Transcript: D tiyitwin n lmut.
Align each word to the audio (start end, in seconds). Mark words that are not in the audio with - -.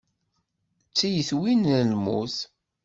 D 0.89 0.93
tiyitwin 0.97 1.61
n 1.77 1.85
lmut. 1.91 2.37